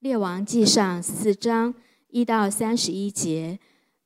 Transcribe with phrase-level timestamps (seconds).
[0.00, 1.74] 列王记上四章
[2.10, 3.58] 一到三十一节。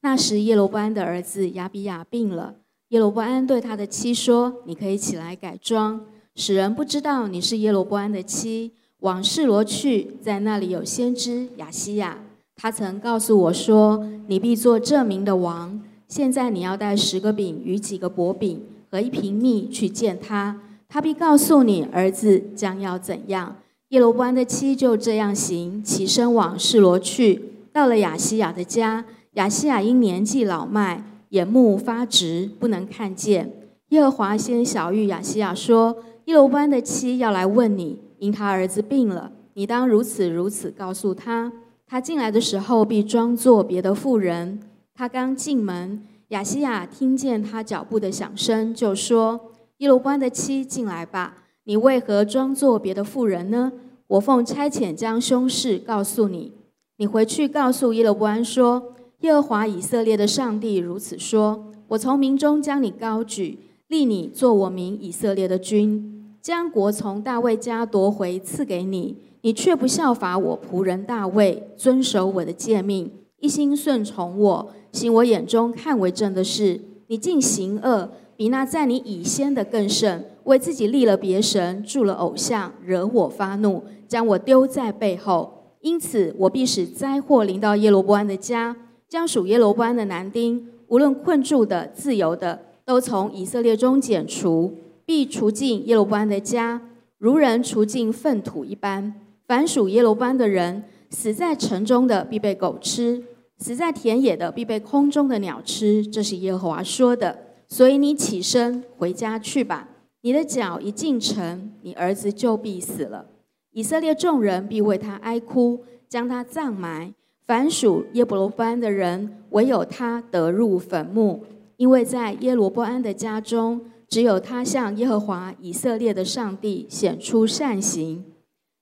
[0.03, 2.55] 那时耶罗波安的儿子亚比亚病了，
[2.91, 6.01] 耶罗波安对他的妻说：“你可以起来改装，
[6.37, 8.73] 使人不知道你是耶罗波安的妻。
[9.01, 12.19] 往示罗去，在那里有先知亚西亚，
[12.55, 15.83] 他曾告诉我说：你必做这名的王。
[16.07, 23.57] 现在你要带十个饼与几个薄饼和一瓶蜜去见他，他必告诉你儿子将要怎样。”
[23.91, 27.43] 耶罗波安的妻就这样行，起身往示罗去。
[27.73, 33.53] 到了亚西亚的家，亚西亚因年纪老迈，眼目发直，不能看见。
[33.89, 41.53] 耶和华先小谕亚西亚说：“耶罗波安的妻要来问你，因他儿子病了，你当如此如此告诉他。
[41.85, 44.61] 他进来的时候，必装作别的妇人。
[44.95, 51.39] 他刚进门，亚西亚听见他脚步的响声，就说：耶罗波安的妻进来吧。”
[51.71, 53.71] 你为何装作别的妇人呢？
[54.09, 56.51] 我奉差遣将凶事告诉你。
[56.97, 69.19] 你回去告诉耶罗波安说：耶和华以色列的上帝如此说：我从民中将你高举，立你做我民以色列的君，将国从大卫家夺回赐给你。
[69.43, 76.81] 你却不效法我仆人大卫，遵守我的诫命，一心顺从我，行我眼中看为正的事。
[77.07, 80.25] 你竟行恶，比那在你以先的更甚。
[80.51, 85.77] 为自己立了别神，铸了偶像，惹我发怒，将我丢在背后。
[85.81, 88.77] 因此，我必使灾祸临到耶罗波安的家，
[89.09, 96.83] 将属耶罗波安的男丁，无论困住的、自由的，都从以色列中剪除，必除尽耶罗波安的家，
[97.19, 99.15] 如人除尽粪土一般。
[99.47, 103.23] 凡属耶罗波安的人，死在城中的必被狗吃，
[103.59, 106.05] 死在田野的必被空中的鸟吃。
[106.05, 107.39] 这是耶和华说的。
[107.69, 109.89] 所以你起身回家去吧。
[110.23, 113.27] 你的脚一进城，你儿子就必死了。
[113.73, 117.15] 以色列众人必为他哀哭，将他葬埋。
[117.47, 121.45] 凡属耶伯罗波安的人，唯有他得入坟墓，
[121.77, 128.25] 因为在耶罗波安的家中，只有他向耶和华以色列的上帝显出善行。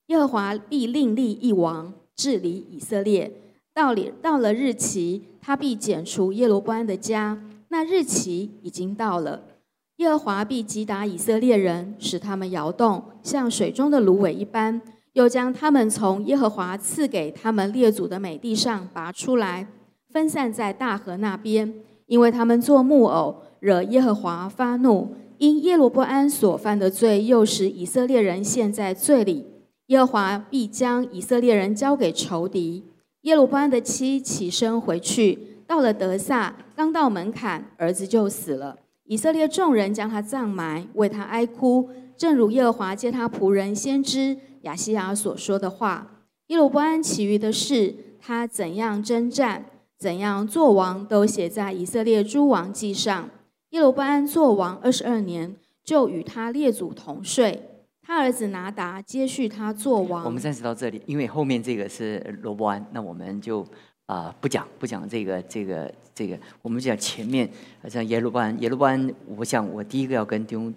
[0.08, 3.32] 耶和华必另立一王治理以色列。
[3.72, 7.40] 到了到了日期，他必剪除耶罗波安的家。
[7.68, 9.42] 那日期已经到了。
[9.98, 14.81] 耶和华必击打以色列人，使他们摇动，像水中的芦苇一般；
[15.14, 19.66] 又将他们从耶和华赐给他们列祖的美地上拔出来，
[20.10, 21.75] 分散在大河那边，
[22.06, 25.16] 因为他们做木偶，惹耶和华发怒。
[25.38, 29.47] 因耶罗波安所犯的罪，又使以色列人陷在罪里。
[29.87, 32.84] 耶和华必将以色列人交给仇敌。
[33.22, 38.76] 耶罗波安的妻起身回去，到了德萨，刚到门槛，儿子就死了。
[39.08, 46.26] 以色列众人将他葬埋，为他哀哭，正如耶和华借他仆人先知亚西亚所说的话。
[46.48, 49.64] 耶罗波安其余的事，他怎样征战，
[49.98, 53.30] 怎样做王，都写在以色列诸王记上。
[53.70, 57.64] 耶罗波安做王二十二年，就与他列祖同睡。
[58.02, 60.26] 他儿子拿达接续他做王。
[60.26, 63.64] 我们暂时到这里，因为后面这个是罗伯安，那我们就。
[64.08, 67.46] 啊，不讲不讲这个这个这个，我们讲前面
[67.91, 70.72] 像耶路班耶路班，我想我第一个要跟弟兄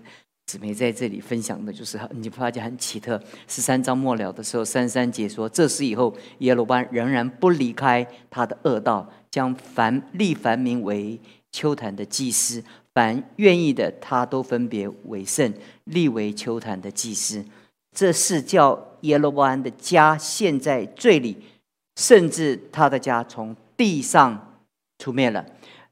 [0.48, 11.18] 姊妹在这里分享的就是，你发现很奇特，十三章末了的时候，三三节说，这事以后耶路班仍然不离开他的恶道，将凡立凡名为
[11.54, 12.62] 秋坛的祭司，
[12.94, 15.54] 凡愿意的他都分别为圣，
[15.86, 17.46] 立为秋坛的祭司。
[17.96, 21.38] 这是叫耶路班的家陷在罪里。
[21.96, 24.56] 甚至他的家从地上
[25.00, 25.46] 出灭了。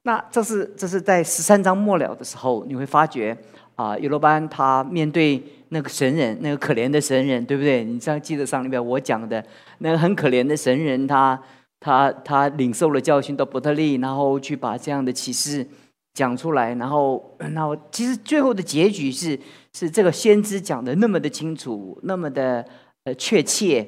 [0.04, 3.38] 那这是这是在十三章末了的时候，你会发觉
[3.76, 7.84] 啊，耶罗班他面对那个神人，那个可怜的神人，对不对？
[7.84, 9.46] 你这样记得上里面我讲的
[9.80, 11.40] 那个很可怜的神人，他
[11.82, 15.68] 他他领受了教训到伯特利，然后去把这样的启示
[16.14, 19.38] 讲出来，然后 然后其实最后的结局是
[19.74, 22.66] 是这个先知讲的那么的清楚，那么的
[23.04, 23.86] 呃确切。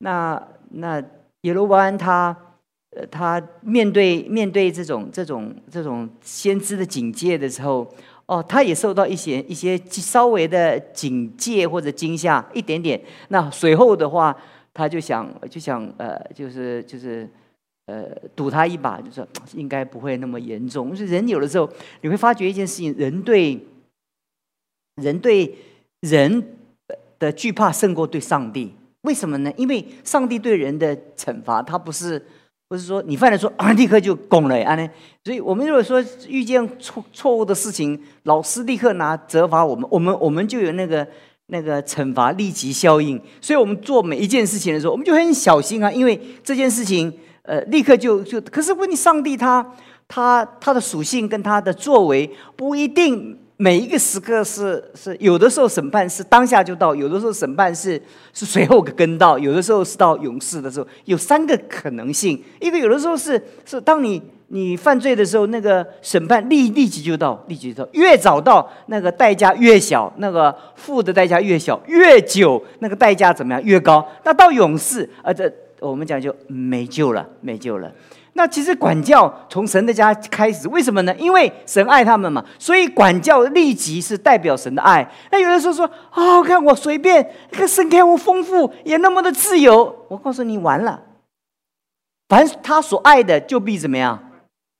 [0.00, 0.40] 那
[0.72, 1.02] 那。
[1.42, 2.36] 耶罗安他，
[2.90, 7.86] 呃，他面对面对这种这种这种先知的警戒的时候，
[8.26, 13.00] 哦，他也受到一些一些稍微的警戒或者惊吓一点点。
[13.28, 14.36] 那随后的话，
[14.74, 17.28] 他就想就想呃，就是就是
[17.86, 18.04] 呃，
[18.34, 20.90] 赌他一把，就说应该不会那么严重。
[20.90, 21.70] 就是人有的时候
[22.00, 23.64] 你会发觉一件事情，人对
[24.96, 25.56] 人对
[26.00, 26.58] 人
[27.18, 28.74] 的惧怕胜过对上帝。
[29.02, 29.52] 为什么呢？
[29.56, 32.22] 因为上帝对人的惩罚，他不是
[32.68, 34.88] 不是说你犯了错 啊，立刻就拱了啊呢。
[35.24, 41.06] 所以我们如果说遇见错错误的事情，老师立刻拿责罚我们，我们我们就有那个
[41.46, 47.12] 那个惩罚立即效应，所以我们做每一件事情的时候，我们就很小心啊，因为这件事情，
[47.42, 49.64] 呃，立刻就就，可是问题，上帝他
[50.08, 53.38] 他他的属性跟他的作为不一定。
[53.60, 58.00] 每一个时刻是是有的时候审判是当下就到，有的时候审判是
[58.32, 62.40] 是随后跟到，有的时候是到勇士的时候，有三个可能性。
[62.60, 74.08] 一个有的时候是是当你你犯罪的时候，那个审判立立即就到，立即就到，越早到那个代价越小，那个付的代价越小，越久那个代价怎么样越高？
[74.22, 77.92] 那到勇士，啊，这我们讲就没救了，没救了。
[78.38, 81.12] 那其实管教从神的家开始，为什么呢？
[81.16, 85.04] 因为神爱他们嘛，所以管教立即是代表神的爱。
[85.32, 90.06] 那有的时候说啊，看我随便，看神看我丰富，也那么的自由。
[90.08, 91.02] 我告诉你，完了，
[92.28, 94.27] 凡他所爱的，就必怎么样？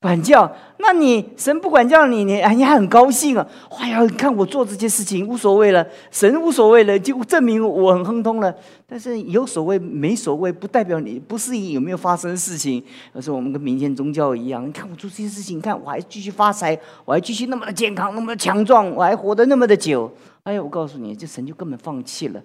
[0.00, 0.48] 管教，
[0.78, 3.44] 那你神不管教你，你哎，你还很高兴啊？
[3.80, 8.54] 哎呀，你看我做这些事情无所谓了，神无所谓了，就证明我很亨通了。
[8.86, 12.80] 但是有所谓没所谓，不代表你不适应有没有发生事情。
[13.12, 20.08] 而是我们跟民间宗教一样，你看我做这些事情，你看我还继续发财，我还继续那么的健康，那么的强壮，我还活得那么的久。
[20.44, 22.40] 哎呀，我告诉你，这神就根本放弃了。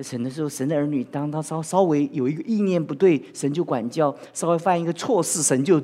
[0.00, 5.82] 神的时候，神的儿女当他稍稍微有一个意念不对，神就管教；稍微犯一个错事，神就。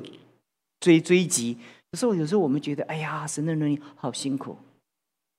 [0.79, 1.57] 追追击，
[1.91, 4.57] 有时候有时候我们觉得，哎呀，神的能力好辛苦，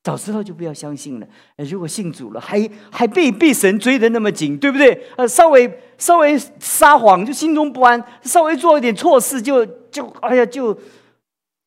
[0.02, 1.26] 早知道就不要相信了。
[1.56, 5.06] 如果信主了，还还被被神追得那么紧，对不对？
[5.16, 10.76] 呃，稍微稍微撒谎就心中不安，稍微做一点错事就就哎呀就，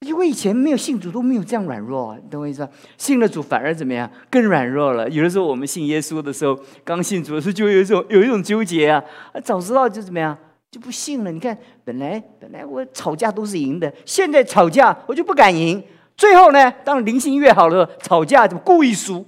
[0.06, 2.72] 因为以前没有信主都没有这样软弱，懂我意思吧？
[2.98, 4.10] 信了主反而怎么样？
[4.30, 5.10] 更软弱了。
[5.10, 9.04] 有的时候我们信耶稣的时候，刚信主的时候就有一种有一种纠结啊，
[9.44, 10.38] 早知道就怎么样？
[10.72, 11.32] 就不信了。
[11.32, 15.84] 你看，本来本来我吵架都是赢的，现在吵架我就不敢赢。
[16.16, 19.26] 最后呢，当灵性越好了，吵架就故意输。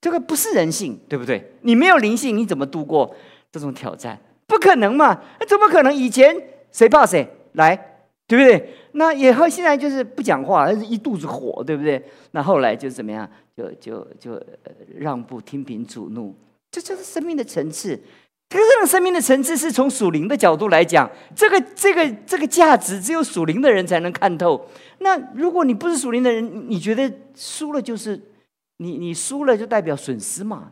[0.00, 1.52] 这个不是人性，对不对？
[1.62, 3.14] 你没有灵性，你怎么度过
[3.50, 4.18] 这种挑战？
[4.46, 5.22] 不可能嘛？
[5.40, 5.94] 那怎么可能？
[5.94, 6.36] 以前
[6.70, 7.74] 谁怕谁来，
[8.26, 8.74] 对不对？
[8.92, 12.02] 那以后现在就是不讲话，是一肚子火，对不对？
[12.32, 13.28] 那后来就怎么样？
[13.56, 14.42] 就就就
[14.98, 16.34] 让步，听凭主怒。
[16.70, 17.98] 这就是生命的层次。
[18.48, 24.68] 这个生命的层次是从属灵的角度来讲，这个这个这个价值只有属灵的人才能看透。
[24.98, 28.20] 那如果你不是属灵的人，你觉得输了就是
[28.76, 30.70] 你你输了就代表损失嘛？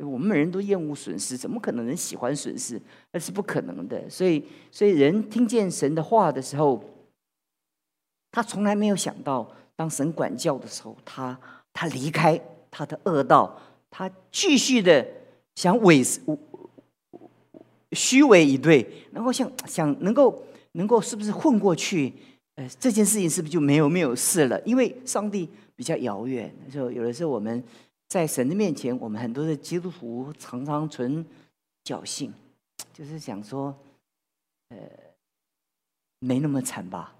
[0.00, 2.80] 我们每人都厌恶损失，怎么可能人喜欢损失？
[3.12, 4.10] 那是不可能的。
[4.10, 6.82] 所以所以人听见神的话的时候，
[8.32, 11.38] 他从来没有想到，当神管教的时候，他
[11.72, 12.40] 他离开
[12.70, 13.56] 他的恶道，
[13.88, 15.06] 他继续的
[15.54, 16.02] 想委
[17.94, 22.12] 虚伪以对，然后想想能够能够是不是混过去？
[22.56, 24.60] 呃，这件事情是不是就没有没有事了？
[24.62, 27.62] 因为上帝比较遥远，就有的时候我们
[28.08, 31.26] 在神的面前，我们很多的基督徒常常存
[31.84, 32.32] 侥幸，
[32.92, 33.76] 就是想说，
[34.68, 34.76] 呃，
[36.20, 37.14] 没那么惨吧？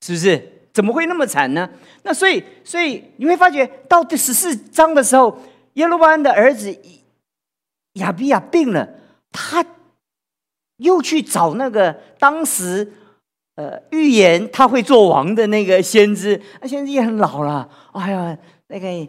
[0.00, 0.52] 是不是？
[0.72, 1.70] 怎么会那么惨呢？
[2.02, 5.38] 那所以所以你会发觉到第十四章的时候，
[5.74, 6.74] 耶路巴安的儿子
[7.94, 8.88] 亚比亚病了。
[9.36, 9.64] 他
[10.78, 12.90] 又去找那个当时
[13.56, 17.70] 呃预言他会做王的那个先知，那先知也很老了。
[17.92, 18.36] 哎呀，
[18.66, 19.06] 大概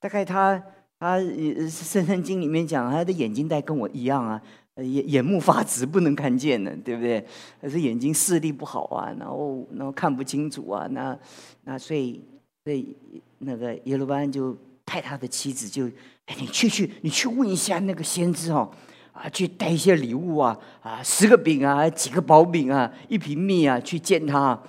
[0.00, 0.62] 大概他
[0.98, 1.18] 他
[1.70, 4.40] 《圣圣经》里面讲他的眼睛带跟我一样啊，
[4.76, 7.24] 眼眼目发直，不能看见的，对不对？
[7.60, 11.18] 可是眼睛视力不好啊，然后然后看不清楚啊，那
[11.64, 12.22] 那所以
[12.64, 12.96] 所以
[13.38, 14.56] 那个耶路班就
[14.86, 15.86] 派他的妻子就
[16.26, 18.70] 哎，你去去你去问一下那个先知哦。
[19.16, 24.62] 啊，去带一些礼物啊，啊，十个饼啊，几个薄饼啊，一瓶蜜啊，去见他。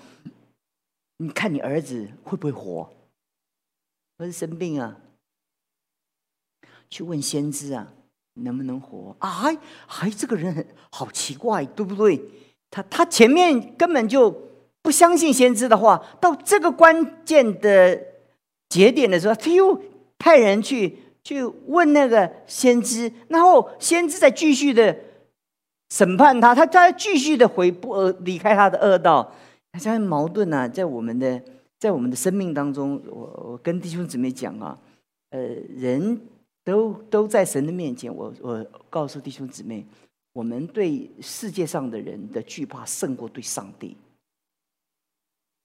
[1.18, 2.90] 你看你儿子会不会活？
[4.18, 4.98] 儿子生病啊，
[6.90, 7.92] 去问先知啊，
[8.36, 9.16] 能不能活？
[9.20, 12.22] 啊，还还这个人好奇怪，对不对？
[12.72, 14.32] 他他前面根本就
[14.82, 18.02] 不相信先知的话，到这个关键的
[18.70, 19.82] 节点的时候，他又
[20.18, 21.00] 派人去。
[21.28, 24.98] 去问那个先知，然后先知再继续的
[25.90, 29.30] 审判他，他再继续的回不呃离开他的恶道，
[29.74, 30.66] 他很矛盾啊。
[30.70, 31.44] 在我们的
[31.78, 34.80] 在我们的生命当中，我我跟弟兄姊妹讲啊，
[35.32, 35.38] 呃，
[35.76, 36.18] 人
[36.64, 39.86] 都都在神的面前，我我告诉弟兄姊妹，
[40.32, 43.98] 我们对世界上的人的惧怕胜过对上帝，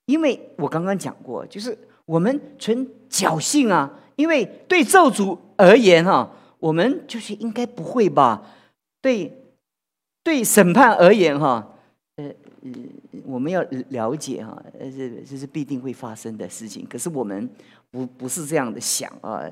[0.07, 4.01] 因为我刚刚讲过，就是我们存侥幸啊。
[4.17, 8.43] 因为对咒主而言，哈，我们就是应该不会吧？
[9.01, 9.33] 对，
[10.23, 11.77] 对审判而言，哈，
[12.17, 12.31] 呃，
[13.25, 16.87] 我们要了解哈，呃，这这是必定会发生的事情。
[16.89, 17.49] 可是我们
[17.91, 19.51] 不不是这样的想啊，呃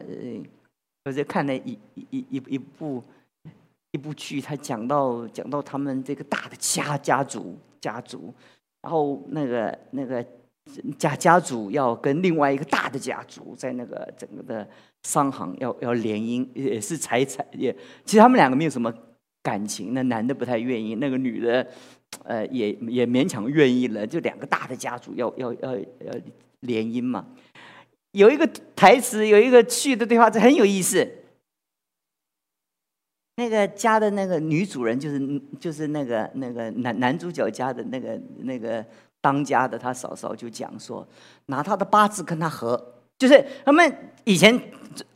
[1.05, 3.03] 我就看了一一一一部
[3.91, 8.33] 一部剧，他讲到讲到他们这个大的家家族家族，
[8.83, 10.25] 然后那个那个
[10.99, 14.69] 家家族要跟另外一个大的家族在那个整个的
[15.03, 17.73] 商行要要联姻，也是财产也，
[18.05, 18.93] 其实他们两个没有什么
[19.43, 21.67] 感情，那男的不太愿意，那个女的
[22.25, 26.15] 呃也也勉强愿意了，就两个大的家族要 要要要
[26.61, 27.27] 联姻嘛。
[28.13, 31.09] 有一个台词，有一个去的对话，这很有意思。
[33.37, 38.85] 那个家的那个女主人，就是就是那个那个男男主角家的那个那个
[39.21, 41.07] 当家的，他嫂嫂就讲说，
[41.47, 42.81] 拿他的八字跟他合，
[43.19, 44.61] 就是他们以前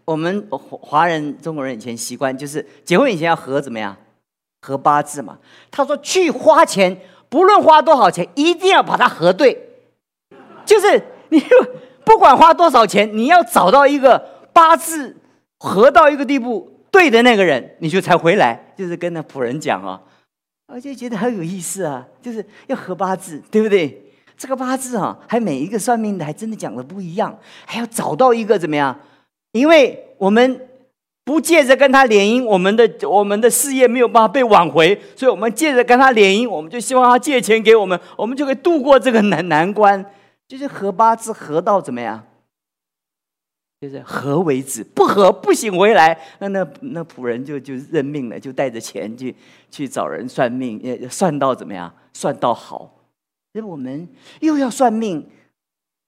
[0.05, 3.97] 我们华人中国人以前习惯，就是结婚以前要合怎么样，
[4.63, 5.39] 合八字嘛。
[5.71, 6.97] 他说去花钱，
[7.29, 9.59] 不论花多少钱，一定要把它核对，
[10.65, 11.43] 就是你。
[12.07, 14.19] 不管花多少钱，你要找到一个
[14.53, 15.17] 八字
[15.59, 18.75] 合到一个地步对的那个人，你就才回来。
[18.77, 19.99] 就是跟那仆人讲啊，
[20.67, 24.03] 我就觉得很有意思啊， 就是要合八字，对不对？
[24.37, 28.99] 这个八字啊，还每一个算命的还真的讲的不一样，还要找到一个怎么样？
[29.53, 30.69] 因为我们
[31.25, 40.05] 不借着跟他联姻，我们的我们的事业没有办法被挽回，所以我们借着跟他联姻，我们就希望他借钱给我们，我们就可以度过这个难难关。
[40.47, 42.23] 就是合八字合到怎么样？
[43.85, 49.35] 就是合为止，不合不行回来，那那那仆人就就认命了，就带着钱去
[49.71, 51.93] 去找人算命，也算到怎么样？
[52.13, 52.79] 算到好。
[53.53, 54.09] 所以我们
[54.41, 55.27] 又要算命，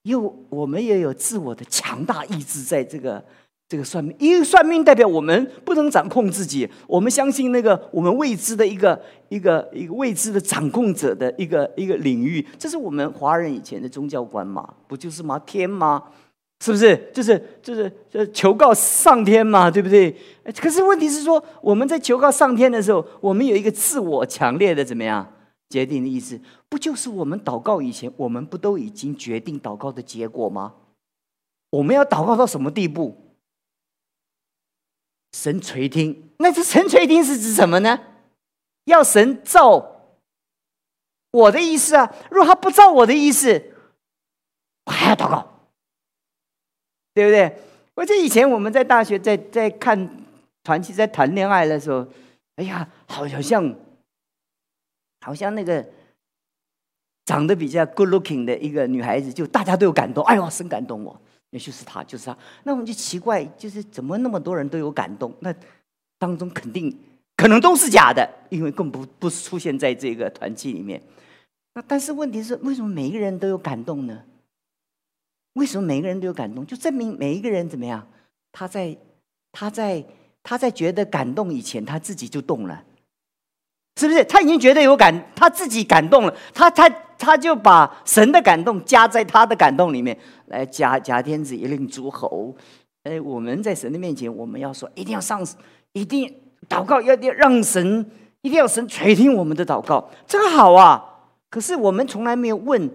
[0.04, 3.22] 又我们也有自我的强大意志在这个。
[3.68, 8.96] 这个算命，因为算命代表我们不能掌控自己，我们相信那个我们未知的一个
[9.28, 14.72] 一个一个未知的掌控者的一个一个领域，这是我们华人以前的宗教观嘛？
[14.86, 15.36] 不就是吗？
[15.40, 16.00] 天吗？
[16.60, 17.10] 是不是？
[17.12, 20.10] 就是就是就求告上天嘛，对不对？
[20.58, 25.34] 可是问题是说，我们在求告上天的时候，我们有一个自我强烈的怎么样
[25.68, 26.40] 决定的意思？
[26.68, 30.74] 不就是我们祷告以前，我们不都已经决定祷告的结果吗？
[31.70, 33.16] 我们要祷告到什么地步？
[35.32, 38.00] 神垂听，那这神垂听是指什么呢？
[38.84, 40.14] 要神照
[41.32, 42.14] 我的意思啊！
[42.30, 43.74] 如果他不照我的意思，
[44.86, 45.55] 我还要祷告，
[47.16, 47.50] 对不对？
[47.94, 49.96] 我记得以前我们在大学在在看
[50.62, 52.06] 团契在谈恋爱的时候，
[52.56, 53.74] 哎呀，好像
[55.22, 55.82] 好像那个
[57.24, 61.18] 长得比较 good looking 的一个女孩子，就大家都有感动，哎呦，深感动我。
[61.52, 62.36] 也就是他，就是他。
[62.64, 65.32] 那我们就奇怪，就是怎么那么多人都有感动？
[65.40, 65.54] 那
[66.18, 66.94] 当中肯定
[67.34, 71.00] 可能都是假的，因为更不不是出现在这个团契里面。
[71.72, 74.22] 那但是问题是，为什么每一个人都有感动呢？
[75.56, 76.64] 为什么每个人都有感动？
[76.66, 78.06] 就证明每一个人怎么样？
[78.52, 78.96] 他在
[79.52, 80.04] 他在
[80.42, 82.82] 他在觉得感动以前，他自己就动了。
[83.98, 86.86] 是不是他已经觉得有感，他自己感动了，他他
[87.16, 92.54] 他就把神的感动加在他的感动里面，来加加天子一令诸侯。
[93.04, 95.42] 哎，我们在神的面前，我们要说，一定要上，
[95.94, 96.30] 一定
[96.68, 98.10] 祷告，要要让神，
[98.42, 101.02] 一定要神垂听我们的祷告，这个好啊。
[101.48, 102.90] 可是我们从来没有问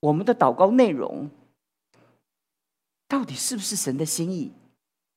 [0.00, 1.30] 我们的祷告内容，
[3.12, 4.50] 到底是不是神的心意。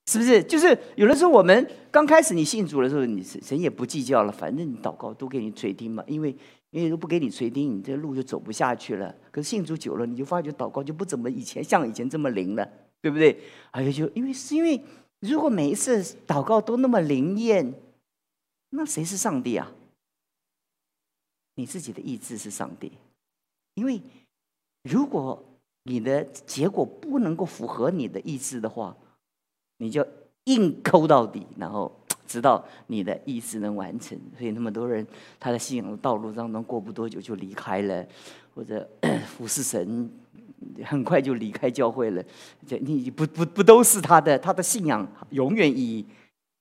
[0.08, 0.44] 是不是？
[0.44, 6.04] 就是有的时候，我们刚开始你信主的时候，你神也不计较了，反正你祷告都给你垂听嘛。
[6.06, 6.36] 因为
[6.72, 9.16] 因为都不给你垂听，你这路就走不下去了。
[9.32, 12.70] 可是信主久了，你就发觉祷告就不怎么以前像以前这么灵了，
[13.02, 13.40] 对不对？
[13.72, 14.80] 还有就因为是因为
[15.22, 17.74] 如果每一次祷告都那么灵验，
[18.72, 19.72] 那谁是上帝啊？
[21.56, 22.92] 你自己的意志是上帝。
[23.74, 24.00] 因为
[24.84, 25.44] 如果
[25.88, 28.96] 你的结果不能够符合你的意志的话，
[29.78, 30.06] 你就
[30.46, 31.92] 硬抠到底，然后
[32.26, 34.20] 直到你的意志能完成。
[34.36, 35.06] 所以那么多人，
[35.40, 38.04] 他的信仰道路当中过不多久就离开了，
[38.56, 38.88] 或者
[39.38, 40.10] 服侍神，
[40.84, 42.24] 很快就离开教会了。
[42.66, 44.40] 这你不不不都是他的？
[44.40, 46.04] 他的信仰永远以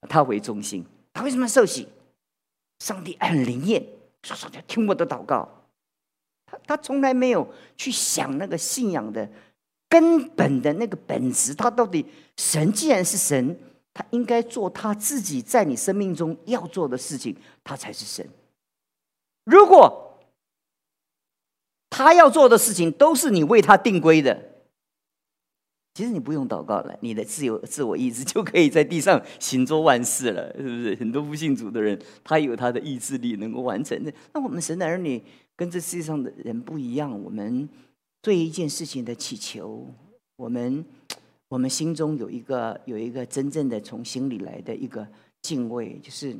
[0.08, 0.84] 他为中心。
[1.14, 1.88] 他为什么受洗？
[2.80, 3.82] 上帝很灵验，
[4.22, 5.48] 说说就听我的祷告。
[6.66, 9.28] 他从来没有去想那个信仰的。
[9.86, 12.04] 根本的那个本质，他到底
[12.36, 13.56] 神既然是神，
[13.92, 18.28] 他应该做他自己在你生命中要做的事情，他才是神。
[19.44, 20.18] 如果
[21.90, 24.53] 他要做的事情都是你为他定规的，
[25.94, 30.94] 其实你不用祷告了，你的自由自我意志就可以在地上行做万事了，是不是？
[30.96, 34.12] 很多不信主的人，他有他的意志力能够完成的。
[34.32, 35.22] 那我们神的儿女
[35.56, 37.68] 跟这世界上的人不一样，我们。
[38.24, 39.86] 对一件事情的祈求，
[40.36, 40.82] 我们，
[41.48, 45.06] 我们心中有一个有一个真正的从心里来的一个
[45.42, 46.34] 敬畏，就是，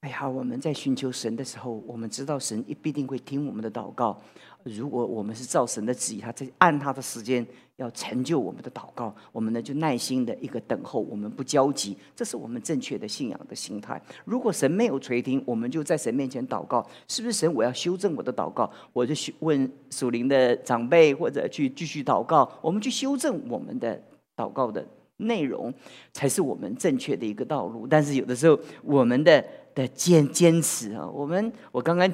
[0.00, 4.20] 哎呀，我们在寻求神的时候，我们知道神一必定会听我们的祷告。
[4.64, 14.00] 如果我们是造神的旨意，他在按他的时间要成就我们的祷告，我们呢就耐心的一个等候，我们不焦急，这是我们正确的信仰的心态。
[14.24, 17.52] 如果神没有垂听，我们就在神面前祷告，是不是神？
[17.54, 23.98] 我要修正我的祷告，我就去问属灵的长辈，或者去继续祷告，我们去修正我们的
[24.36, 24.86] 祷告的
[25.16, 25.72] 内容，
[26.12, 27.86] 才是我们正确的一个道路。
[27.86, 29.42] 但是有的时候，我们的
[29.74, 32.12] 的坚坚持啊，我们我刚刚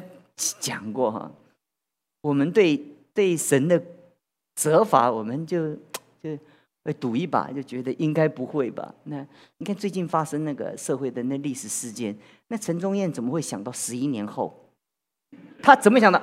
[0.60, 1.28] 讲过哈。
[2.26, 2.76] 我们对
[3.14, 3.80] 对神的
[4.56, 5.72] 责罚，我们就
[6.20, 6.36] 就
[6.82, 8.92] 会赌一把，就觉得应该不会吧？
[9.04, 9.24] 那
[9.58, 12.16] 你看最近发生那个社会的那历史事件，
[12.48, 14.52] 那陈忠燕怎么会想到十一年后？
[15.62, 16.20] 他怎么想到？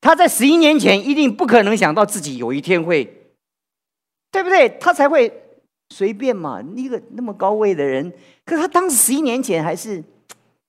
[0.00, 3.04] 他在十一年前一定不可能想到自己有一天会，
[4.32, 4.68] 对不对？
[4.80, 5.32] 他才会
[5.90, 6.60] 随便嘛。
[6.74, 8.12] 一个那么高位的人，
[8.44, 10.02] 可他当时十一年前还是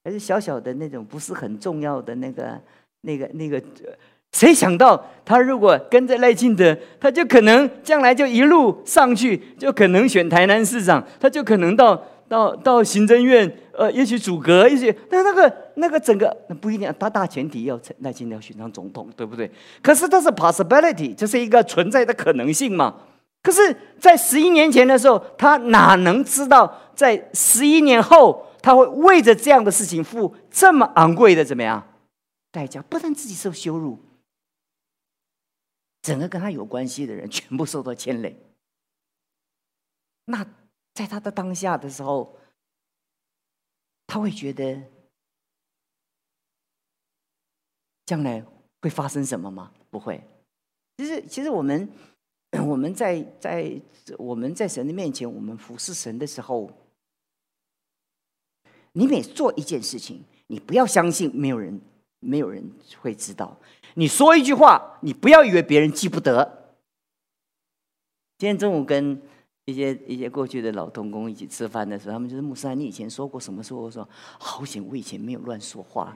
[0.03, 2.61] 还是小小的那种，不是很重要的那个
[3.01, 3.59] 那个那个。
[4.37, 19.49] 谁想到他如果跟着赖清德，他就可能将来就一路上去，就可能选台南市长，他就可能到到到行政院，呃，也许阻隔，也许那那个那个整个那不一定，大大前提要赖清德要选上总统，对不对？
[19.81, 22.93] 可是这是 possibility，这是一个存在的可能性嘛？
[23.41, 31.83] 可是，在十一年前的时候，他哪能知道，在十一年后，他会为着这样的事情付这么昂贵的怎么样
[32.51, 32.83] 代价？
[32.87, 33.97] 不但自己受羞辱。
[36.07, 38.41] 整个跟他有关系的人 全部受到牵累。
[40.23, 40.41] 那
[40.93, 42.39] 在他的当下的时候，
[44.07, 44.81] 他会觉得
[48.05, 48.41] 将来
[48.81, 49.73] 会发生什么吗？
[49.89, 50.23] 不会。
[50.95, 51.91] 其实，其实我们
[52.65, 53.81] 我们在在
[54.17, 56.71] 我们在神的面前，我们服侍神的时候，
[58.93, 61.81] 你每做一件事情，你不要相信没有人
[62.19, 62.71] 没有人
[63.01, 63.57] 会知道。
[63.95, 66.75] 你说一句话，你不要以为别人记不得。
[68.37, 69.19] 今天中午跟
[69.65, 73.63] 一些一些过去的老同工一起吃饭的时候，他们就是牧师，你以前说过什么？
[73.63, 74.07] 说我说
[74.39, 76.15] 好险，我以前没有乱说话，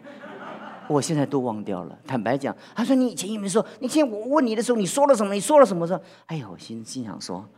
[0.88, 2.00] 我现在都忘掉了。
[2.06, 3.66] 坦白讲，他说你以前有没有说？
[3.80, 5.34] 那天我问你的时候，你说了什么？
[5.34, 5.88] 你说了什么？
[5.88, 7.50] 说哎呀，我心心想说，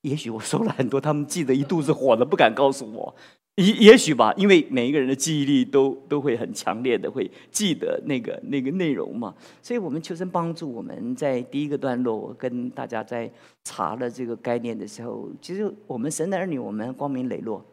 [0.00, 3.14] 也许我说了很多，他们记得一肚子火了，不敢告诉我。
[3.56, 13.32] 也也许吧，因为每一个人的记忆力都都会很强烈的会记得那个那个内容嘛，所以我们求神帮助我们在第一个段落，我跟大家在
[13.64, 17.64] 查了这个概念的时候，其实我们神的儿女，我们光明磊落，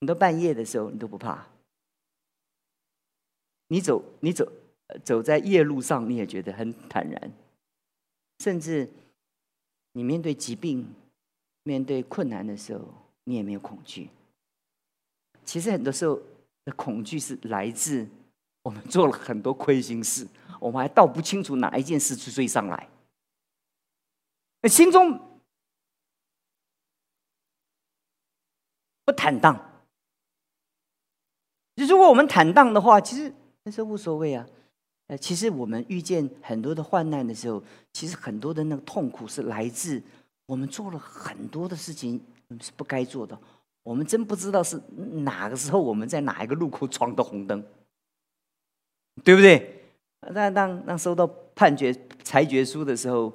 [0.00, 1.46] 你到半夜的时候你都不怕，
[3.68, 4.50] 你走你走
[5.04, 7.32] 走在夜路上你也觉得很坦然，
[8.40, 8.88] 甚至
[9.92, 10.84] 你面对疾病、
[11.62, 12.92] 面对困难的时候，
[13.28, 14.08] 你也没有恐惧。
[15.44, 16.18] 其实很多时候
[16.64, 18.08] 的恐惧是来自
[18.62, 20.26] 我们做了很多亏心事，
[20.58, 22.88] 我们还道不清楚哪一件事去追上来，
[24.68, 25.40] 心中
[29.04, 29.84] 不坦荡。
[31.76, 34.44] 如果我们坦荡的话，其实那是无所谓啊。
[35.08, 37.62] 呃，其实我们遇见很多的患难的时候，
[37.92, 40.02] 其实很多的那个痛苦是来自
[40.46, 42.20] 我们做了很多的事情
[42.60, 43.38] 是不该做的。
[43.82, 44.80] 我们真不知道是
[45.22, 47.64] 哪个时候，我们在哪一个路口闯的红灯，
[49.22, 49.84] 对不对？
[50.34, 53.32] 当当当收到判决裁决书的时候，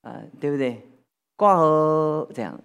[0.00, 0.80] 啊，对不对？
[1.36, 2.58] 挂号这样，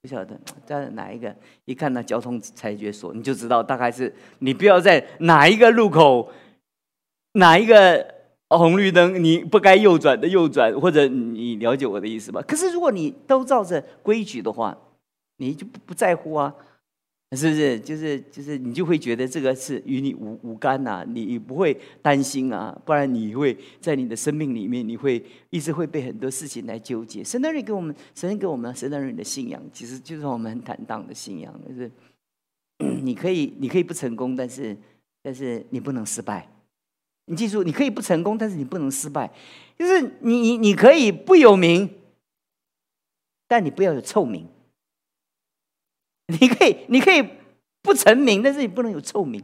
[0.00, 1.34] 不晓得在哪一个？
[1.64, 6.30] 一看到交通裁决所，你就知道大概是你不要在哪一个路口，
[7.32, 8.06] 哪一个
[8.50, 12.40] 红绿灯你不该右转的右转，或者你了解我的意思吧？
[12.46, 14.78] 可是如果你都照着规矩的话。
[15.36, 16.54] 你就不不在乎啊，
[17.36, 17.80] 是不是？
[17.80, 27.24] 就是就是，你就会觉得这个是与你无无干呐，你不会担心啊，不然你会在你的生命里面，你会一直会被很多事情来纠结。
[27.24, 31.90] 神的人给我们，神给我们神的人的信仰，其实就是我们很坦荡的信仰，就是
[33.02, 34.76] 你可以你可以不成功，但是
[35.22, 36.48] 但是你不能失败。
[37.26, 39.32] 你记住，你可以不成功，但是你不能失败。
[39.78, 41.88] 就是你你你可以不有名，
[43.48, 44.46] 但你不要有臭名。
[46.40, 47.22] 你可以，你可以
[47.82, 49.42] 不成名，但是你不能有臭名，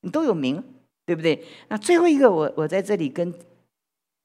[0.00, 0.62] 你都有名，
[1.06, 1.44] 对不对？
[1.68, 3.32] 那最后一个，我我在这里跟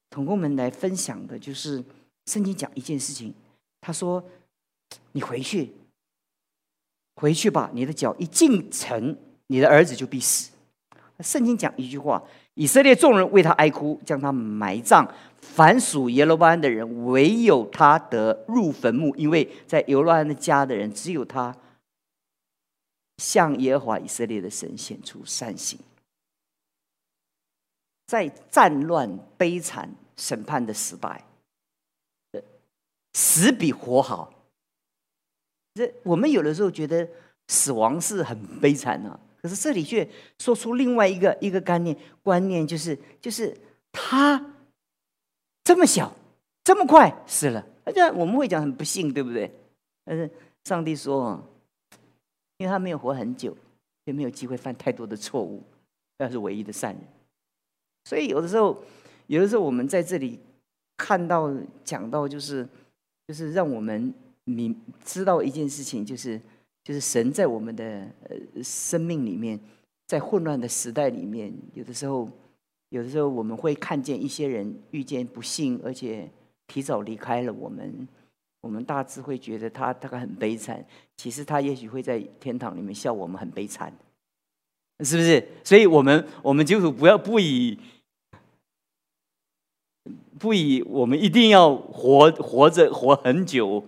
[0.08, 1.84] 同工们来分享的，就是
[2.26, 3.32] 圣经讲一件事情，
[3.80, 4.24] 他说
[5.12, 5.72] ：“你回去，
[7.16, 10.50] 回去吧，你的脚一进城，你的儿子就必死。”
[11.20, 12.22] 圣经讲一句话：
[12.54, 15.06] 以色列众人为他哀哭，将他埋葬。
[15.36, 21.54] 凡属耶罗波安的人，唯有他得入坟墓，因为在耶罗波安的家的人，只有他
[23.20, 25.78] 向耶和华以色列的神显出善行。
[28.06, 31.22] 在战乱、悲惨、审判的时代，
[33.12, 34.32] 死比活好。
[35.74, 37.08] 这我们有的时候觉得
[37.48, 43.56] 死亡是很悲惨的，可是这里却说出另外一个一个概念观念，就是就是
[43.92, 44.54] 他
[45.62, 46.12] 这么小，
[46.64, 49.54] 这么快死了，而且我们会讲很不幸，对不对？
[50.04, 50.28] 但是
[50.64, 51.40] 上帝说，
[52.60, 53.56] 因为他没有活很久，
[54.04, 55.62] 也没有机会犯太多的错误，
[56.18, 57.02] 他是唯一的善人。
[58.04, 58.84] 所以有的时候，
[59.28, 60.38] 有的时候我们在这里
[60.98, 61.50] 看到
[61.82, 62.68] 讲到，就是
[63.26, 64.12] 就是让我们
[64.44, 66.38] 明知道一件事情，就是
[66.84, 69.58] 就是神在我们的呃生命里面，
[70.06, 72.28] 在混乱的时代里面，有的时候
[72.90, 76.28] 有的时候我们会看见一些人遇见不幸，而且
[76.66, 78.06] 提早离开了我们，
[78.60, 80.84] 我们大致会觉得他大概很悲惨，
[81.16, 83.92] 其实他也许会在天堂里面笑我们很悲惨。
[85.02, 85.48] 是不是？
[85.64, 87.78] 所以，我们我们就是不要不以
[90.38, 93.82] 不以我们一定要活活着活很久，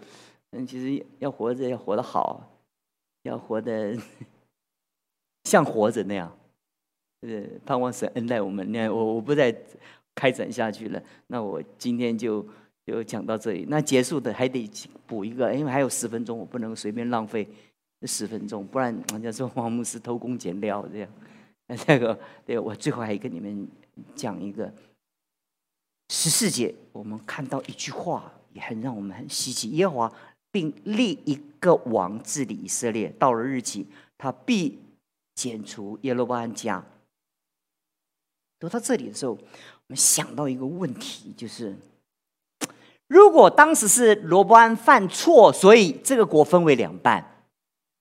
[0.52, 2.50] 嗯，其实要活着要活得好，
[3.24, 3.94] 要活得
[5.44, 6.34] 像活着那样，
[7.20, 8.72] 呃，盼望神恩待我们。
[8.72, 9.54] 那我我不再
[10.14, 11.02] 开展下去了。
[11.26, 12.46] 那我今天就
[12.92, 13.66] 就讲到这里。
[13.68, 14.70] 那结束的还得
[15.06, 17.48] 补一个，因为还有十分钟，我不能随便浪费。
[18.04, 21.08] 十分钟，不然人家说王牧师偷工减料这样。
[21.68, 23.68] 那这个，对我最后还跟你们
[24.16, 24.74] 讲一个
[26.08, 29.70] 十四节，我们看到一句话，也很让我们很稀奇。
[29.70, 30.12] 耶和华
[30.50, 33.86] 并立一个王治理以色列，到了日期，
[34.18, 34.80] 他必
[35.36, 36.84] 剪除耶罗波安家。
[38.58, 39.38] 读到这里的时候，我
[39.86, 41.76] 们想到一个问题，就是
[43.12, 47.22] 如果当时是罗伯安犯错，所以这个国分为两半。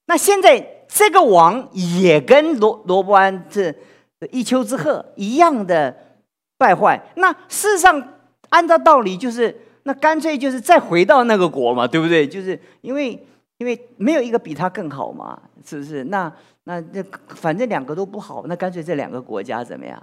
[0.05, 3.75] 那现在这个王也跟罗罗伯安这
[4.31, 5.93] 一丘之貉一样的
[6.57, 6.97] 败坏。
[7.15, 8.01] 那事实上，
[8.47, 12.25] 按照道理就是，那干脆就是再回到那个国嘛，对不对？
[12.25, 13.11] 就是因为
[13.57, 16.05] 因为没有一个比他更好嘛，是不是？
[16.05, 16.31] 那
[16.63, 20.01] 那那反正两个都不好，那干脆这两个国家怎么样，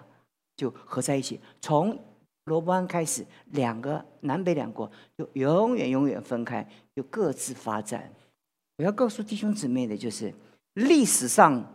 [0.54, 1.40] 就合在一起。
[1.62, 1.98] 从
[2.48, 8.12] 罗伯安开始，两个南北两国就永远永远分开，就各自发展。
[8.78, 10.34] 我要告诉弟兄姊妹的，就是
[10.74, 11.74] 历史上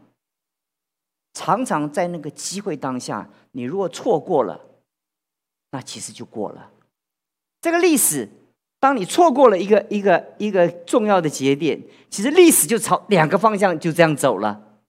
[1.34, 4.60] 常常在那个机会当下，你如果错过了，
[5.72, 6.72] 那其实就过了。
[7.62, 8.28] 这个历史，
[8.80, 14.80] 当你错过了一个一个一个重要的节点，其实历史就朝两个方向就这样走了。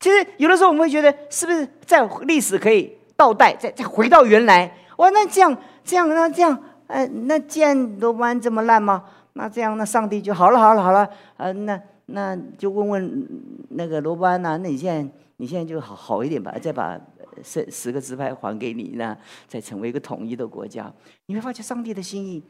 [0.00, 4.76] 其实有的时候我们会觉得，是不是在历史可以倒带，再再回到原来？
[4.96, 9.04] 哇，那这样这样那这样，呃，那既然罗湾这么烂吗？
[9.34, 13.28] 那这样，那上帝就好了，好了，好了，呃，那那就问问
[13.70, 17.00] 那个罗伯安呐，那你现在你现在就好好一点吧，再把
[17.42, 19.16] 十十个支派还给你，那
[19.48, 20.92] 再成为一个统一的国家。
[21.26, 22.42] 你会发现上帝的心意，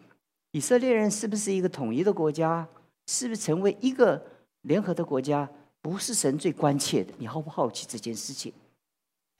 [0.50, 2.66] 以色列人是不是一个统一的国家？
[3.06, 4.20] 是不是成为一个
[4.62, 5.48] 联合的国家？
[5.80, 7.12] 不是神最关切的。
[7.18, 8.52] 你好不好奇这件事情？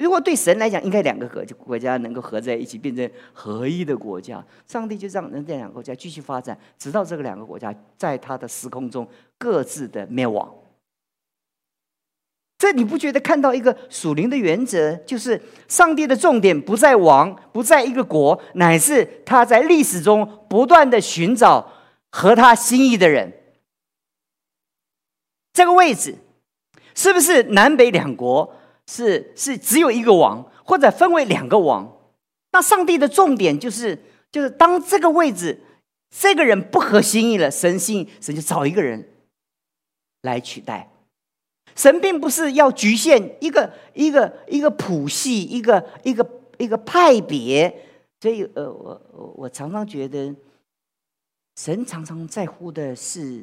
[0.03, 9.07] 如果对神来讲，应该两个国国家能够合在一起，变成合一的国家，上帝就让人这两个国家继续发展，直到这个两个国家在他的时空中
[9.39, 10.53] 各自的灭亡。
[12.59, 21.73] 这你不觉得看到一个属灵的原则，就是上帝的重点不在王，不在一个国，乃是他在历史中不断的寻找
[22.11, 23.33] 合他心意的人。
[25.53, 26.17] 这个位置
[26.95, 28.57] 是不是南北两国？
[28.95, 31.91] 是是只有一个王，或者分为两个王。
[32.51, 33.99] 那上帝的重点就是，
[34.31, 35.59] 就是当这个位置
[36.11, 39.09] 这个人不合心意了，神心神就找一个人
[40.21, 40.91] 来取代。
[41.75, 46.29] 神并不是要局限一个一个一个谱系，一个一个
[46.59, 47.75] 一个派别。
[48.21, 50.37] 所以，呃，我我常常觉得，
[51.57, 53.43] 神常常在乎的是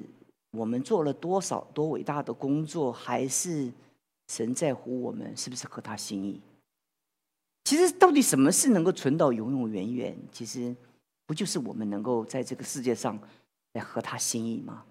[0.51, 3.71] 我们做了多少多伟大的工作，还是？
[4.29, 6.39] 神在乎我们是不是合他心意？
[7.65, 10.17] 其实，到底什么是能够存到永永远远？
[10.31, 10.75] 其实，
[11.25, 13.19] 不就是我们能够在这个世界上
[13.73, 14.85] 来合他心意吗？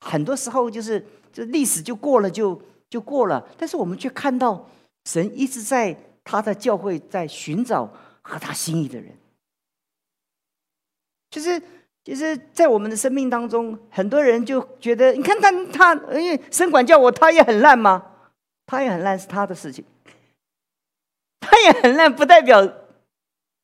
[0.00, 3.48] 很多时候，就是这历史就过了，就就过了。
[3.56, 4.68] 但是，我们却看到
[5.04, 9.16] 神一直在他的教会，在寻找合他心意的人。
[11.30, 11.62] 就是，
[12.02, 18.09] 就是在我们的生命当中，很多人就觉得，你看他他，因为神管教我，他也很烂吗？
[18.70, 19.84] 他也很烂，是他的事情。
[21.40, 22.64] 他也很烂，不代表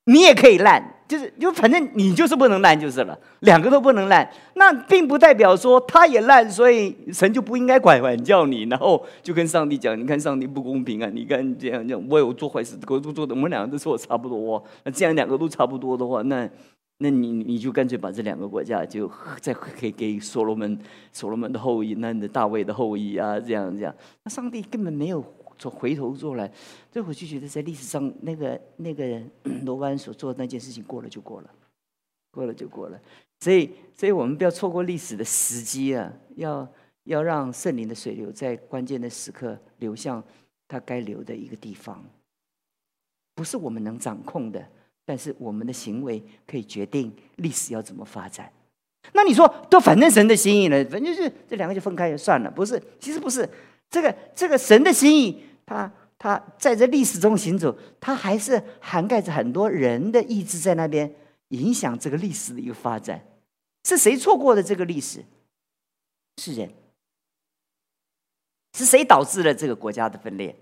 [0.06, 0.94] 你也可以烂。
[1.06, 16.50] 就是就反正你就是不能烂就是了，两个都不能烂，那并不代表说他也烂，所以神就不应该管管教你，然后就跟上帝讲，你看上帝不公平啊，你看这样这样，我有做坏事，我都做的，我们两个都做的差不多，那这样两个都差不多的话，那
[16.98, 20.78] 那你你就干脆把这两个国家就再给给所罗门
[21.12, 25.24] 所罗门的后裔，那你的大卫的后裔啊，这样这样，那上帝根本没有。
[25.58, 26.46] 做回头做来，
[26.92, 29.22] 所以我就觉得在历史上那个那个
[29.64, 31.50] 罗班所做的那件事情过了就过了，
[32.30, 33.00] 过了就过了。
[33.40, 36.12] 所以，所以我们不要错过历史的时机啊！
[36.34, 36.70] 要
[37.04, 40.22] 要让圣灵的水流在关键的时刻流向
[40.68, 42.04] 它该流的一个地方，
[43.34, 44.62] 不是我们能掌控的，
[45.06, 48.52] 但是我们的行为可以决定历史要怎么发展。
[49.12, 52.82] 那你说，都反正神的心意了，反正就是这两个就分开就算了，不是？
[52.98, 53.48] 其实不是。
[53.88, 61.14] 这个这个神的心意，他他在这历史中行走，他还是涵盖着很多人的意志在那边
[61.50, 63.24] 影响这个历史的一个发展。
[63.84, 65.24] 是谁错过的这个历史？
[66.42, 66.68] 是人。
[68.76, 70.54] 是谁导致了这个国家的分裂？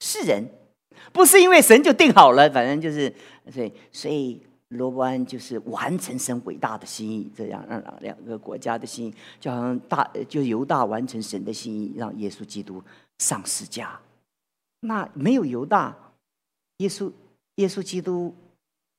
[0.00, 0.50] 是人。
[1.12, 3.14] 不是因为神就定好了，反正就是
[3.50, 4.42] 所以所以。
[4.72, 12.82] 罗伯安就是完成神伟大的心意，这样让两个国家的心意，就好像大就犹大完成神的心意，让耶稣基督
[13.18, 14.00] 上十架。
[14.80, 15.94] 那没有犹大，
[16.78, 17.12] 耶稣
[17.56, 18.34] 耶稣基督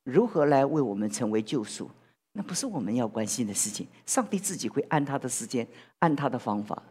[0.04, 1.90] 如何来为我们成为救赎？
[2.34, 3.88] 那不是我们要关心的事情。
[4.06, 6.84] 上帝自己会按他的时间，按他的方法。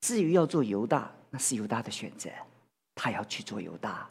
[0.00, 2.30] 至于要做犹大，那是犹大的选择，
[2.98, 4.10] 他要去做犹大。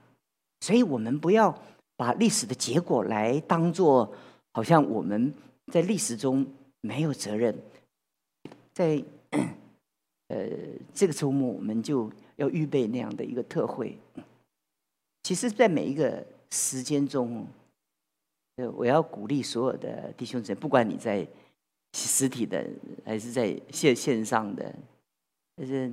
[0.61, 1.53] 所以我们不要。
[1.99, 4.13] 把历史的结果来当做，
[4.53, 5.33] 好像我们
[5.73, 6.45] 在历史中
[6.79, 7.57] 没有责任。
[8.71, 9.03] 在
[10.27, 10.47] 呃
[10.93, 13.97] 这个周末，我们就要预备那样的一个特会。
[15.23, 17.47] 其实，在每一个时间中，
[18.57, 21.27] 呃，我要鼓励所有的弟兄姊妹，不管你在
[21.93, 22.63] 实体的
[23.03, 24.71] 还是在线线上的，
[25.55, 25.91] 就是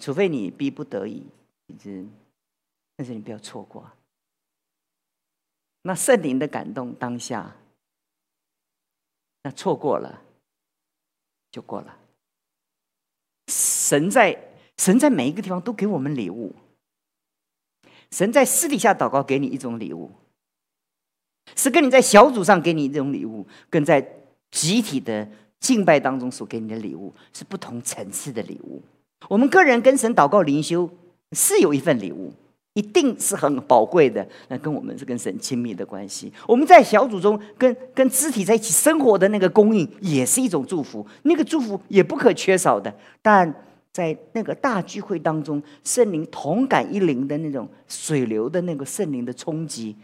[0.00, 1.24] 除非你逼不得已，
[1.80, 2.06] 是，
[2.96, 3.90] 但是你不要错过。
[5.82, 7.56] 那圣灵的感动当下，
[9.42, 10.22] 那错过了
[11.50, 11.98] 就过了。
[13.48, 16.54] 神在神在每一个地方都给我们礼物。
[18.10, 20.12] 神在私底下祷告给你一种礼物，
[21.56, 24.06] 是跟你在小组上给你一种礼物，跟在
[24.50, 28.82] 集体的敬拜当中所给你的礼物是不同层次的礼物。
[29.28, 30.88] 我们个人跟神祷告灵修
[31.32, 32.32] 是有一份礼物。
[32.74, 36.32] 一定是很宝贵的，那跟我们是跟神亲密的关系。
[36.48, 42.90] 我们在小组中跟跟肢体在一起生活的那个供应，也是一种祝福，那个祝福也不可缺少的。
[43.20, 43.54] 但
[43.92, 49.94] 在那个大聚会当中，圣灵同感一灵的那种水流的那个圣灵的冲击，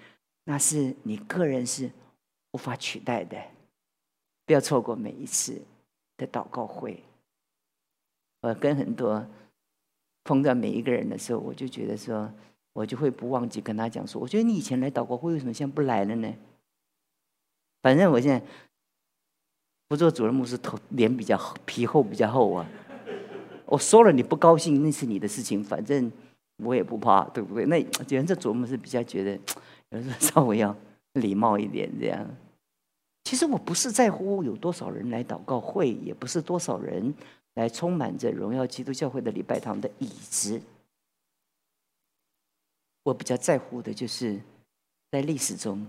[0.44, 1.90] 那是你个人是
[2.52, 3.38] 无法取代的。
[4.44, 5.58] 不要错过每一次
[6.18, 7.02] 的祷告会。
[8.42, 9.26] 我跟很多
[10.28, 12.30] 碰到每一个人的时候，我就觉得说。
[12.74, 16.32] 我就会不忘记跟他讲说，我觉得你以前来祷告会，为什么现在不来了呢？
[17.82, 18.40] 反正我现在
[19.88, 22.64] 不做主任牧师，头脸比较厚，皮厚比较厚啊。
[23.66, 26.12] 我说了你不高兴，那是你的事情，反正
[26.58, 27.66] 我也不怕，对不对？
[27.66, 29.32] 那既然这主任牧师比较觉得，
[29.90, 30.76] 有时候稍微要
[31.14, 32.24] 礼貌一点这样。
[33.24, 37.12] 其实我不是在乎有多少人来祷告会，也不是多少人
[37.58, 40.62] 来充满着荣耀基督教会的礼拜堂的椅子。
[43.02, 44.40] 我比较在乎的就是，
[45.10, 45.84] 在历史中，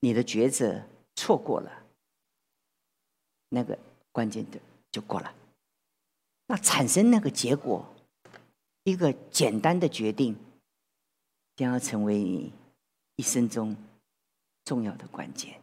[0.00, 0.82] 你的抉择
[1.16, 1.84] 错过了，
[3.50, 3.78] 那个
[4.10, 4.58] 关键的
[4.90, 5.34] 就过了，
[6.46, 7.86] 那产生那个结果，
[8.84, 10.34] 一个简单的决定，
[11.56, 12.50] 将要成为你
[13.16, 13.76] 一生中
[14.64, 15.60] 重要的关键。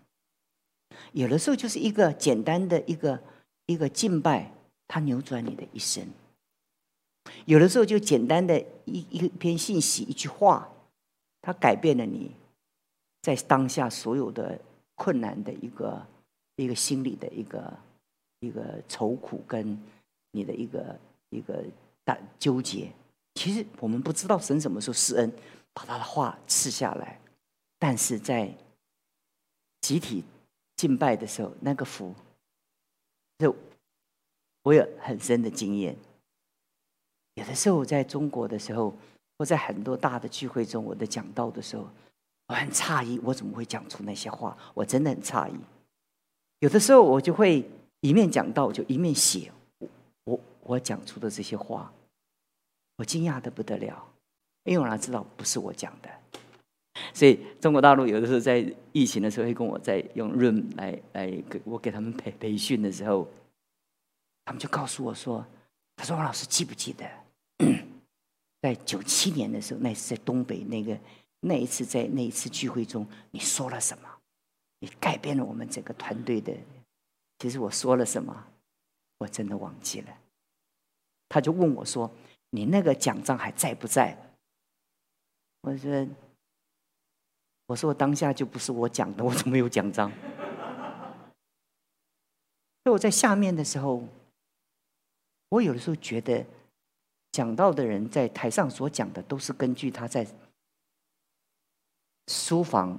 [1.14, 3.20] 有的时候就是一个简单的一个
[3.66, 4.52] 一个敬拜，
[4.90, 6.06] 它扭转你的一生。
[7.46, 10.68] 有的时候就简单的一一篇信息一句话，
[11.42, 12.32] 它改变了你
[13.22, 14.60] 在当下所有的
[14.96, 16.06] 困难的一个
[16.56, 17.78] 一个心理的一个
[18.40, 19.80] 一个愁苦跟
[20.32, 21.00] 你的一个
[21.30, 21.64] 一个
[22.04, 22.92] 大纠结。
[23.36, 25.32] 其实我们不知道神什么时候施恩，
[25.72, 27.22] 把他的话赐下来，
[27.78, 28.52] 但是在
[29.82, 30.24] 集体
[30.78, 32.14] 敬拜的时候，那个福，
[33.38, 33.56] 就
[34.64, 35.96] 我有很深的经验。
[37.36, 38.94] 有的时候我在中国的时候，
[39.38, 41.88] 或在很多大的聚会中，我的讲道的时候，
[42.48, 44.58] 我很诧异，我怎么会讲出那些话？
[44.74, 45.56] 我真的很诧异。
[46.60, 47.64] 有的时候我就会
[48.02, 49.88] 一面讲道，就一面写我
[50.26, 51.92] 我我讲出的这些话，
[52.98, 54.06] 我惊讶的不得了。
[54.66, 56.10] 因为我哪知道不是我讲的。
[57.14, 63.26] 所以中国大陆有的时候在疫情的时候会跟我在用 Room 来来给我给他们培培训的时候，
[64.50, 65.46] 他们就告诉我说
[65.96, 67.08] ：“他说王老师记不记得，
[68.64, 71.00] 在九七年的时候，那次在东北那个
[71.42, 74.10] 那一次在那一次聚会中，你说了什么？
[74.80, 76.52] 你改变了我们整个团队的。
[77.38, 78.48] 其实我说了什么，
[79.20, 80.08] 我真的忘记了。”
[81.30, 82.12] 他就问我说
[82.50, 84.18] ：“你那个奖章还在不在？”
[85.62, 86.08] 我说。
[87.68, 90.10] 我说我当下就不是我讲的，我怎么有奖章？
[92.84, 94.04] 所以我在下面的时候，
[95.50, 96.46] 我有的时候觉得
[97.32, 100.26] 讲到的人在台上所讲的都是根据他在
[102.28, 102.98] 书房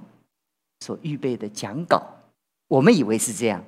[0.81, 2.01] 所预备的讲稿，
[2.67, 3.63] 我们以为是这样，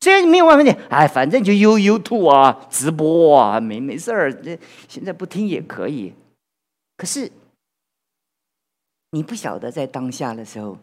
[0.00, 4.58] 虽然没有问题，哎，反正就 YouTube 啊，直播啊，没没事儿，这
[4.88, 6.14] 现在不听也可以，
[6.96, 7.30] 可是。
[9.14, 10.78] 你不晓得在当下的时候，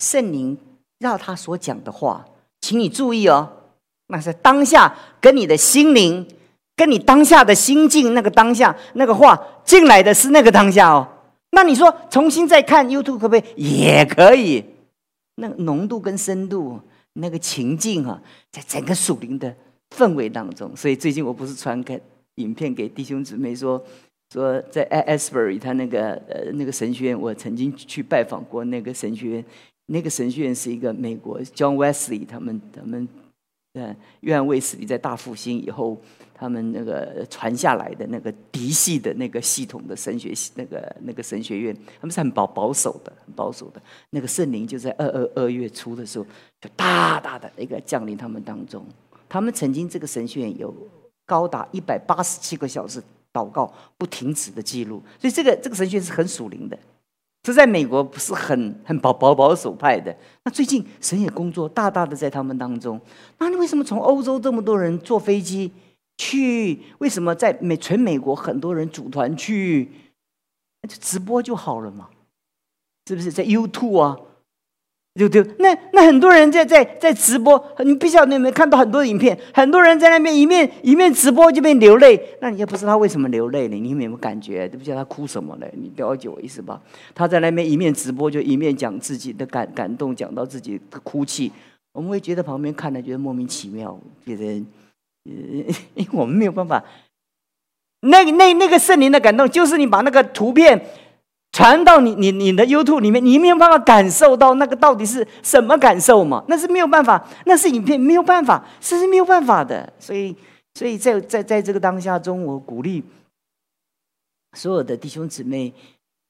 [0.00, 0.58] 圣灵
[0.98, 2.26] 让他所讲的话，
[2.60, 3.70] 请你注意哦，
[4.08, 6.28] 那是当下跟你的心灵，
[6.78, 11.06] 跟你当下的心境那个当下那个话进来的是那个当下哦。
[11.50, 13.80] 那你说重新再看 YouTube 可不可以？
[13.80, 14.64] 也可以。
[15.34, 16.80] 那个浓度跟深度，
[17.14, 19.52] 那个情境啊，在整个属灵的
[19.96, 20.74] 氛围当中。
[20.76, 22.00] 所以最近我不是传个
[22.36, 23.84] 影片给弟兄姊妹说。
[24.30, 29.44] 说在 Asbury，他那个呃那个神学院，我曾经去拜访过那个神学院。
[29.86, 33.08] 那个神学院是一个美国 John Wesley 他们他们
[33.78, 36.00] 嗯约翰卫斯理在大复兴以后，
[36.34, 43.80] 他们那个传下来的那个嫡系的那个系统的神学系那个那个神学院，他们是很保保守的，很保守的。
[44.10, 46.26] 那个圣灵就在二二二月初的时候，
[46.60, 48.84] 就大大的一个降临他们当中。
[49.28, 50.74] 他们曾经这个神学院有
[51.24, 53.02] 高达一百八十七个小时。
[53.30, 56.76] 祷告不停止的记录，所以这个这个神学院是很属灵的，
[57.42, 60.14] 这在美国不是很很保保保守派的。
[60.44, 63.00] 那最近神也工作大大的在他们当中。
[63.38, 65.72] 那你为什么从欧洲这么多人坐飞机
[66.18, 66.82] 去？
[66.98, 69.90] 为什么在美全美国很多人组团去？
[70.82, 72.08] 那就直播就好了嘛，
[73.06, 74.18] 是不是在 YouTube 啊？
[75.18, 79.36] 对对，那那很多人在在在直播，你不晓得有没有看到很多影片？
[79.52, 83.74] 很多人在那边一面一面直播就边流泪，那你也不知道他为什么流泪呢？
[83.74, 84.68] 你有没有感觉？
[84.68, 85.66] 都不知道他哭什么呢？
[85.72, 86.80] 你了解我意思吧？
[87.16, 91.50] 他在那边一面直播就一面讲自己的感感动，讲到自己的哭泣，
[91.92, 94.44] 我们会觉得旁边看了觉得莫名其妙，觉得，
[95.24, 96.84] 因为我们没有办法，
[98.02, 100.80] 那那那个圣灵的感动，就是你把那个图片。
[101.50, 106.44] 传到你你你的 YouTube 里面，你没有办法感受到那个到底是什么感受嘛？
[106.46, 109.92] 那是没有办法，那是影片没有办法，这是没有办法的。
[109.98, 110.36] 所以，
[110.74, 113.02] 所以在在在这个当下中，我鼓励
[114.56, 115.72] 所有的弟兄姊妹，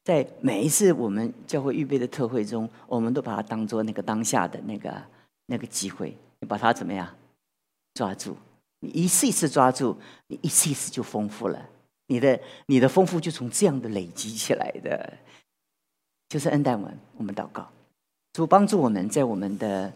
[0.04, 4.94] 在每一次我们教会预备的特会中，我们都把它当做那个当下的那个
[5.46, 7.06] 那个机会，你把它怎么样
[7.92, 8.34] 抓住？
[8.80, 11.58] 你一次一次抓住，你一次一次就丰富了。
[12.08, 15.18] 你的你的丰富就从这样的累积起来的，
[16.28, 16.98] 就是恩待我们。
[17.16, 17.70] 我们祷告，
[18.32, 19.92] 主帮助我们在我们的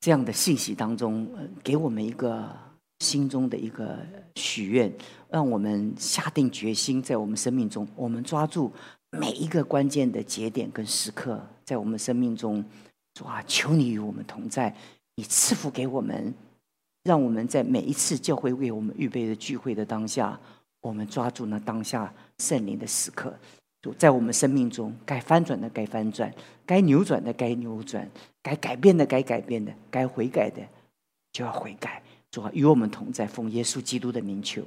[0.00, 1.28] 这样的信息当中，
[1.62, 2.48] 给我们一个
[3.00, 3.98] 心中的一个
[4.36, 4.90] 许愿，
[5.28, 8.72] 让我们下定决心，在我们生命中，我们抓住
[9.10, 12.64] 每一个关键的节点跟时刻，在我们生命中，
[13.14, 14.74] 主啊，求你与我们同在，
[15.16, 16.32] 你赐福给我们，
[17.02, 20.40] 让我们在每一次教会为我们预备的聚会的当下。
[20.82, 23.34] 我们抓住那当下圣灵的时刻，
[23.80, 26.30] 就在我们生命中该翻转的该翻转，
[26.66, 28.06] 该扭转的该扭转，
[28.42, 30.60] 该改变的该改变的，该悔改的
[31.32, 32.02] 就要悔改。
[32.30, 34.62] 主啊，与我们同在，奉耶稣基督的名求。